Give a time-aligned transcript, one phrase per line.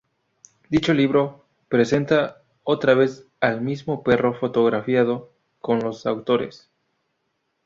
[0.69, 6.71] Dicho libro presenta otra vez al mismo perro fotografiado con los autores.